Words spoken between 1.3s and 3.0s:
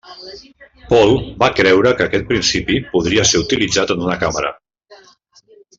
va creure que aquest principi